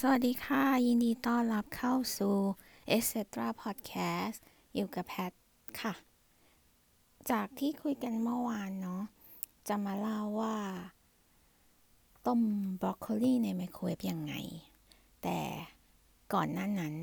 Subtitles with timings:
[0.00, 2.36] สวัสดีค่ะ ยินดีต้อนรับเข้าสู่
[2.96, 3.16] etc
[3.62, 4.38] podcast
[4.74, 5.32] อยู่กับแพท
[5.80, 5.94] ค่ะ
[7.30, 9.02] จากที่คุยกันเมื่อวานเนาะ
[9.68, 10.56] จะมาเล่าว่า
[12.26, 12.40] ต้ม
[12.80, 14.34] บรอกโคลีในไมโครเวฟยังไง
[15.22, 15.38] แต่
[16.32, 16.94] ก่อนหน้านั้น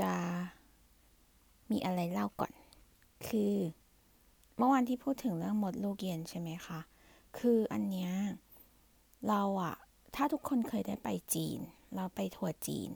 [0.00, 0.12] จะ
[1.70, 2.52] มีอะไรเล่าก่อน
[3.26, 3.54] คือ
[4.56, 6.80] เมื่อวานที่พูดถึงเรื่องหมดลูกเย็นใช่ไหมคะ
[7.38, 8.12] คืออันเนี้ย
[9.28, 9.74] เราอะ
[10.14, 11.60] ถ้าทุกคนเคยได้ไปจีน
[11.94, 12.90] เราไปทัวร์จีน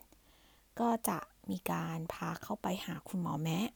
[0.80, 1.18] ก็จะ
[1.50, 3.68] มีการพาเข้าไปหาคุณหมอแมะ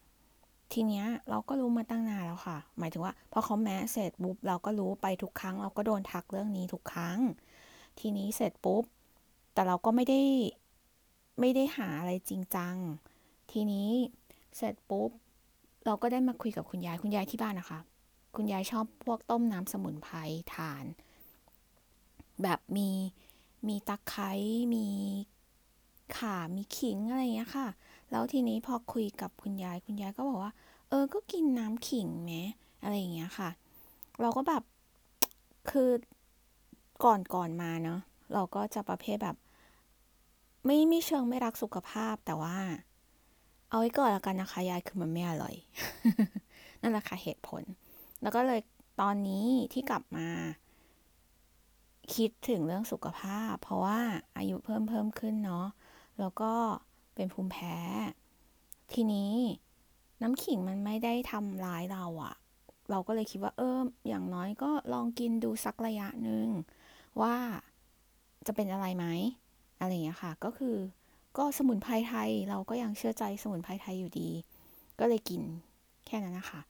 [0.73, 7.19] ทีเนี้ยเราก็รู้มาตั้งนานแล้วค่ะ หมายถึงว่าพอเขาแมะเสร็จปุ๊บเราก็รู้ไปทุกครั้ง เราก็โดนทักเรื่องนี้ทุกครั้ง
[8.01, 8.85] ทีนี้เสร็จปุ๊บ
[9.53, 10.21] แต่เราก็ไม่ได้
[11.41, 12.77] ไม่ได้หาอะไรจริงจัง
[13.53, 13.91] ทีนี้
[14.57, 15.11] เสร็จปุ๊บ
[15.87, 17.81] เราก็ได้มาคุยกับคุณยายคุณยายที่บ้านนะคะ
[18.37, 20.17] คุณยายชอบพวกต้มน้ำสมุนไพร
[20.55, 20.85] ทาน
[22.43, 22.91] แบบมี
[23.69, 24.33] มีตะไคร้
[24.75, 24.87] มี
[26.17, 27.69] ข่ามีขิงอะไรอย่างเงี้ยค่ะ
[28.11, 30.53] แล้วทีนี้พอคุยกับคุณยายคุณยายก็บอกว่า
[30.89, 32.33] เออ ก็กินน้ำขิงไหม
[32.83, 33.51] อะไรอย่างเงี้ยค่ะ
[34.21, 34.63] เราก็แบบ
[35.71, 35.91] คือ
[37.05, 38.01] ก่อนก่อนมาเนาะ
[38.35, 39.37] เราก็จะประเภทแบบ
[40.65, 42.57] ไม่ไม่เชิงไม่รักสุขภาพแต่ว่า
[43.71, 45.55] เอาไว้ก่อนแล้วกันนะคะยายคือมันไม่อร่อย
[46.81, 47.63] นั่นแหละค่ะเหตุผล
[48.23, 48.61] แล้วก็เลย
[49.01, 50.29] ตอนนี้ที่กลับมา
[52.15, 53.99] คิดถึงเรื่องสุขภาพ เพราะว่า
[54.37, 55.67] อายุเพิ่มเพิ่มขึ้นเนาะ
[56.19, 56.53] แล้วก็
[57.15, 57.77] เป็นภูมิแพ้
[58.93, 59.33] ทีนี้
[60.23, 62.35] น้ำขิงมันไม่ได้ทำร้ายเราอะ
[62.91, 66.49] เราก็เลยคิดว่าเอออย่างน้อยก็ลองกินดูสักระยะหนึ่ง
[67.21, 67.35] ว่า
[68.47, 69.07] จะเป็นอะไรไหม
[69.81, 70.77] อะไรอย่างเงี้ยค่ะ ก็คือ
[71.39, 74.31] ก็สมุนไพรไทยเราก็ยังเชื่อใจสมุนไพรไทยอยู่ดี
[74.99, 75.43] ก็เลยกิน
[76.07, 76.61] แค่นั้นนะคะ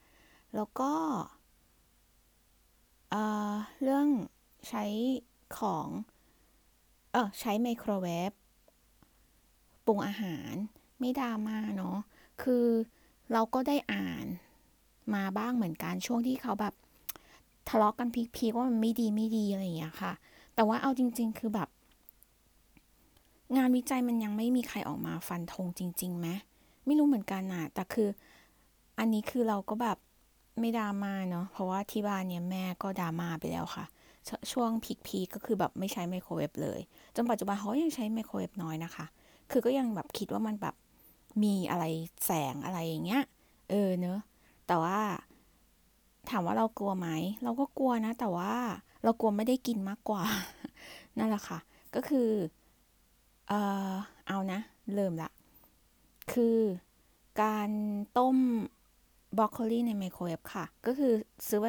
[0.55, 0.93] แล้วก็
[3.83, 4.07] เรื่อง
[4.69, 4.85] ใช้
[5.59, 5.89] ของ
[7.13, 8.31] เออใช้ไมโครเวฟ
[9.87, 10.53] ปรุงอาหาร
[11.01, 11.99] ไม่ดราม่าเนาะ
[12.43, 12.67] คือ
[13.33, 14.27] เราก็ได้อ่าน
[15.15, 16.75] มาบ้างเหมือนกันช่วงที่เขาแบบ
[17.69, 20.13] ทะเลาะกันพีกๆว่ามันไม่ดีไม่ดีอะไรอย่างเงี้ยค่ะ
[20.55, 21.69] แต่ว่าเอาจริง ๆ คือแบบ
[23.57, 26.29] งานวิจัยมันยังไม่มีใครออกมาฟันธงจริงๆไหม
[26.85, 28.09] ไม่รู้เหมือนกันนะแต่คือ
[28.99, 29.99] อันนี้คือเราก็แบบ
[30.61, 33.85] ไม่ดราม่าเนาะเพราะว่าที่บ้านเนี่ยแม่ก็ดราม่าไปแล้วค่ะ
[34.53, 34.71] ช่วง
[35.07, 36.81] พีคๆก็คือแบบไม่ใช้ไมโครเวฟเลย
[37.15, 39.07] จนปัจจุบันเขายังใช้ไมโครเวฟน้อยนะคะ
[39.51, 40.75] คือก็ยังแบบคิดว่ามันแบบ
[41.43, 41.85] มีอะไร
[42.25, 43.23] แสงอะไรอย่างเงี้ย
[43.71, 44.19] เออเนอะ
[44.67, 44.99] แต่ว่า
[46.31, 47.09] ถามว่าเรากลัวไหม
[47.43, 48.53] เราก็กลัวนะ แต่ว่า
[49.05, 50.23] เรากลัวไม่ได้กินมากกว่า
[51.19, 51.59] นั่นแหละค่ะ
[51.95, 52.31] ก็คือ
[53.49, 53.53] เอ
[53.91, 53.93] อ
[54.29, 54.61] เอานะ
[54.95, 55.31] เริ่มละ
[56.33, 56.59] คือ
[57.43, 57.71] การ
[58.19, 58.37] ต้ม
[59.39, 61.13] บรอกโคลีในไมโครเวฟค่ะ ก็คือ
[61.49, 61.61] ซื้อ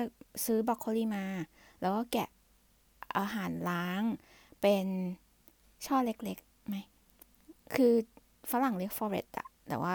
[0.45, 1.25] ซื้อบรอกโคลีมา
[1.81, 2.29] แล้วก็แกะ
[3.19, 4.01] อาหารล้าง
[4.61, 4.85] เป็น
[5.85, 6.75] ช่อเล็กๆไหม
[7.73, 7.93] คือ
[8.51, 9.93] ฝรั่งเรียก floret อะแต่ว่า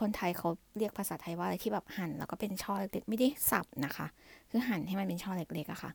[0.00, 0.48] คนไทยเขา
[0.78, 4.06] เรียกภาษาไทยว่าอะไรที่แบบหั่นแล้วก็เป็นช่อเล็กๆ ไม่ได้สับนะคะ
[4.50, 5.90] คือหั่นให้มันเป็นช่อเล็กๆอะค่ะ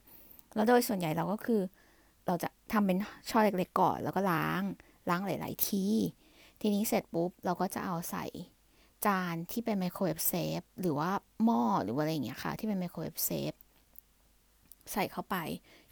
[0.56, 1.62] แล้วโดยส่วนใหญ่เราก็คือ
[2.28, 2.98] เราจะทำเป็น
[3.30, 4.62] ช่อเล็กๆก่อน แล้วก็ล้าง
[5.10, 5.86] ล้างหลาย ๆ ที
[6.62, 8.26] ทีนี้เสร็จปุ๊บเราก็จะเอาใส่
[9.06, 11.12] จานที่เป็น microwave safe หรือว่า
[11.46, 13.54] หม้อหรือว่าอะไรอย่างเงี้ยค่ะ ที่เป็น microwave safe
[14.94, 15.36] ใส่เข้าไป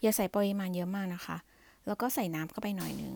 [0.01, 1.37] อย่าใส่ปริมาณเยอะมากนะคะ
[1.87, 3.15] แล้วก็ใส่น้ำเข้าไปหน่อยนึง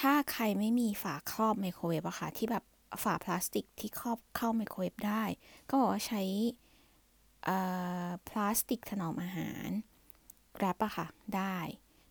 [0.00, 2.64] ถ้าใครไม่มีฝาครอบไมโครเวฟอะค่ะที่แบบ
[3.02, 5.22] ฝาพลาสติกที่ครอบเข้าไมโครเวฟได้
[5.68, 6.22] ก็บอกว่าใช้
[8.28, 9.68] พลาสติกถนอมอาหาร
[10.58, 11.56] แรปอะค่ะ ได้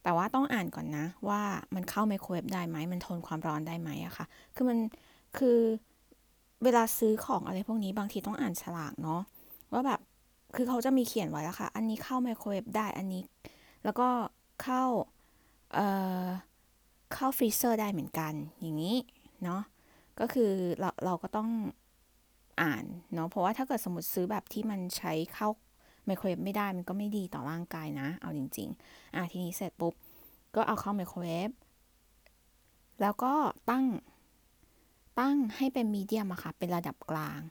[0.03, 1.41] แต่ว่าต้องอ่านก่อนนะ ว่า
[1.75, 4.25] มันเข้าไมโครเวฟได้ไหม มันทนความร้อนได้ไหมอะค่ะ
[4.55, 4.77] คือมัน
[5.37, 5.57] คือ
[6.63, 9.21] เวลาซื้อของอะไรพวกนี้บางทีต้องอ่านฉลากเนาะ
[9.71, 9.99] ว่าแบบ
[10.55, 13.23] คือเขาจะมีเขียนไว้แล้วค่ะ อันนี้เข้าไมโครเวฟได้ อันนี้
[13.83, 14.07] แล้วก็
[14.63, 14.83] เข้า
[15.73, 15.87] เอ่
[16.23, 16.25] อ
[17.13, 18.97] เข้า freezer ได้เหมือนกัน อย่างนี้
[19.43, 19.61] เนาะ
[20.19, 21.49] ก็คือเราเราก็ต้อง
[22.61, 25.47] อ่านเนาะ เพราะว่าถ้าเกิดสมมติซื้อแบบที่มันใช้เข้า
[26.05, 29.93] ไมโครเวฟไม่ได้ มันก็ไม่ดีต่อร่างกายนะ เอาจริง ๆ อะทีนี้เสร็จปุ๊บ
[30.55, 31.49] ก็เอาเข้าไมโครเวฟ
[33.01, 33.33] แล้วก็
[33.69, 33.85] ตั้ง
[35.19, 37.41] ตั้งให้เป็น medium อะค่ะ เป็นระดับกลาง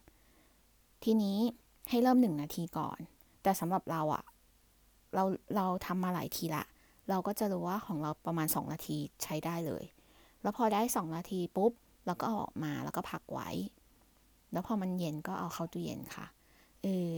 [1.05, 1.39] ทีนี้
[1.88, 2.99] ให้เริ่มหนึ่งนาทีก่อน
[3.43, 4.25] แต่สำหรับเราอะ
[5.14, 5.25] เรา
[5.56, 6.64] เราทำมาหลายทีละ
[7.11, 9.85] เราก็จะรู้ว่าของเราประมาณ 2 นาทีใช้ได้เลย
[10.43, 11.73] แล้วพอได้ 2 นาทีปุ๊บ
[12.06, 13.49] เราก็เอาออกมาแล้วก็พักไว้
[14.52, 16.26] แล้วพอมันเย็นก็เอาเข้าตู้เย็นค่ะ
[16.82, 17.12] เออ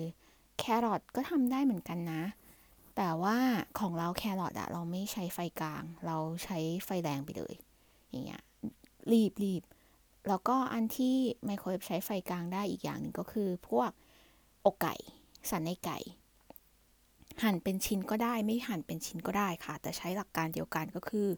[0.58, 2.22] แครอทก็ทำได้เหมือนกันนะ
[2.96, 3.37] แต่ว่า
[3.81, 7.55] ของเราแครอทอะเราไม่ใช้ไฟกลาง เราใช้ไฟแรงไปเลย
[8.11, 8.43] อย่างเงี้ย
[9.12, 9.62] รีบรีบ
[10.28, 13.90] แล้วก็อันที่ไมโครเวฟใช้ไฟกลางได้อีกอย่างหนึ่งก็คือพวก
[14.67, 14.95] อกไก่
[15.51, 15.99] สันในไก่
[17.43, 21.29] หั่นเป็นชิ้นก็ได้ไม่หั่นเป็นชิ้นก็ได้ค่ะ แต่ใช้หลักการเดียวกันก็คือ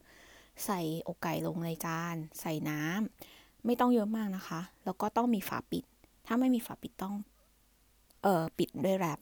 [0.64, 5.84] ใส่อกไก่ลงในจาน ใส่น้ำไม่ต้องเยอะมากนะคะ แล้วก็ต้องมีฝาปิด
[6.26, 7.14] ถ้าไม่มีฝาปิดต้อง
[8.22, 9.20] เอ่อปิดด้วยแรป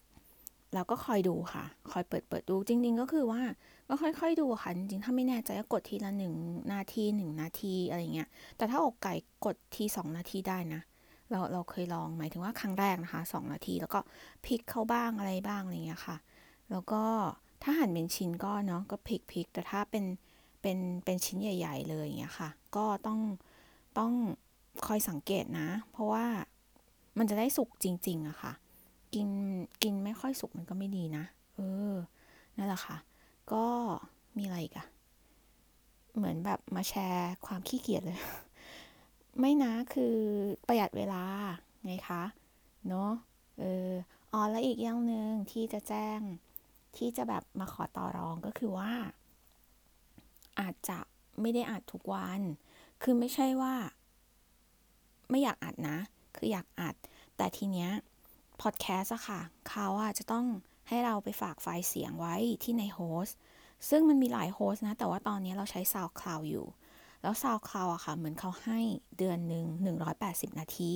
[0.73, 3.41] แล้วก็คอยดูค่ะ คอยเปิดเปิดดู จริง ๆ ก็คือว่า
[3.87, 6.33] ก็ค่อยๆดูค่ะ จริงๆ ถ้าไม่แน่ใจก็กดทีละหนึ่ง
[6.73, 9.13] นาทีหนึ่งนาทีอะไรเงี้ย แต่ถ้าอกไก่
[9.45, 10.81] กดทีสองนาทีได้นะ
[11.31, 13.99] เราเราเคยลองหมายถึงว่าครั้งแรกนะคะสองนาทีแล้วก็
[14.45, 16.17] พลิกเข้าบ้างอะไรบ้างอะไรเงี้ยค่ะ
[16.71, 17.03] แล้วก็
[17.63, 20.05] ถ้าหั่นเป็นชิ้นก็เนาะก็พลิกพลิกแต่ถ้าเป็น
[20.61, 23.19] เป็นเป็นชิ้นใหญ่ ๆ เลยอย่างเงี้ยค่ะ ก็ต้อง
[23.97, 24.11] ต้อง
[24.85, 26.25] คอยสังเกตนะ เพราะว่า
[27.17, 28.53] มันจะได้สุกจริง ๆอะค่ะ
[29.13, 29.27] กิน
[29.83, 31.23] กินไม่ค่อยสุกมันก็ไม่ดีนะ
[31.55, 31.59] เอ
[31.93, 31.95] อ
[32.57, 32.97] นั่นแหละค่ะ
[33.53, 33.65] ก็
[34.37, 34.87] มีอะไรอีกอะ
[36.15, 38.19] เหมือนแบบมาแชร์ความขี้เกียจเลย
[39.39, 40.15] ไม่นะคือ
[40.67, 41.23] ประหยัดเวลา
[41.85, 42.23] ไงคะ
[42.87, 43.11] เนาะ
[43.59, 43.89] เออ
[44.31, 46.19] อ๋อแล้วอีกอย่างหนึ่งที่จะแจ้ง
[46.97, 48.91] ที่จะแบบมาขอต่อรองก็คือว่า
[50.59, 50.99] อาจจะ
[51.41, 52.41] ไม่ได้อัดทุกวัน
[53.01, 53.75] คือไม่ใช่ว่า
[55.29, 55.97] ไม่อยากอัดนะ
[56.35, 56.95] คืออยากอัด
[57.37, 57.91] แต่ทีเนี้ย
[58.61, 60.45] พอดแคสต์อะค่ะ เขาอะจะต้อง
[60.87, 63.37] ให้เราไปฝากไฟล์เสียงไว้ที่ในโฮสต์
[63.89, 66.67] ซึ่งมันมีหลายโฮสต์นะ แต่ว่าตอนนี้เราใช้ SoundCloud อยู่
[67.21, 68.79] แล้ว SoundCloud อะค่ะ เหมือนเขาให้
[69.17, 69.65] เดือนหนึ่ง
[70.11, 70.93] 180 นาที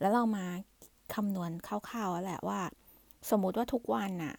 [0.00, 0.46] แล้วเรามา
[1.14, 2.60] คำนวณคร่าวๆแล้วแหละว่า
[3.30, 4.34] สมมุติว่าทุกวันน่ะ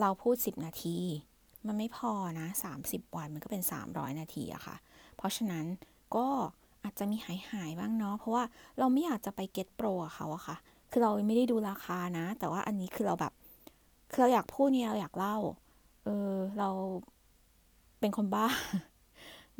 [0.00, 0.98] เราพูด 10 นาที
[1.66, 2.46] มันไม่พอนะ
[2.82, 4.76] 30 วันมันก็เป็น 300 นาทีอะค่ะ
[5.16, 5.64] เพราะฉะนั้น
[6.16, 6.26] ก็
[6.84, 8.44] อาจจะมีหายหายบ้างเนาะ เพราะว่า
[8.78, 10.56] เราไม่อยากจะไปเก็ตโปรเขาอะค่ะ
[10.90, 13.32] คือเราไม่ได้ดูราคานะ แต่ว่าอันนี้คือเราแบบ
[14.10, 15.36] คือเราอยากพูดเนี่ยเราอยากเล่า
[16.04, 16.68] เออ เรา
[18.00, 18.46] เป็นคนบ้า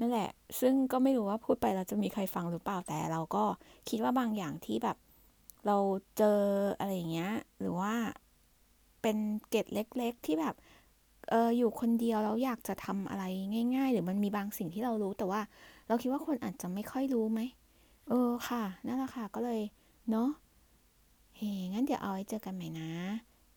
[0.00, 3.44] นั่นแหละ ซึ่งก็ไม่รู้ว่าพูดไปเราจะมีใครฟังหรือเปล่าแต่เราก็
[3.88, 4.96] คิดว่าบางอย่างที่แบบ
[5.66, 5.78] เรา
[6.18, 6.40] เจอ
[6.78, 7.94] อะไรอย่างเงี้ย หรือว่า
[9.02, 9.16] เป็น
[9.48, 10.54] เกร็ดเล็ก ๆ ที่แบบ
[11.30, 13.24] เอออยู่คนเดียวแล้วอยากจะทำอะไร
[13.76, 15.40] ง่าย ๆ หรือมันมีบางสิ่งที่เรารู้ แต่ว่า
[15.88, 17.40] เราคิดว่าคนอาจจะไม่ค่อยรู้ไหม
[18.08, 19.60] เออค่ะนั่นแหละค่ะก็เลย
[20.10, 20.28] เนาะ
[21.36, 22.90] เฮ้งั้นเดี๋ยวเอาไว้เจอกันใหม่นะ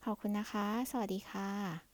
[0.04, 1.89] ขอบคุณนะคะ สวัสดีค่ะ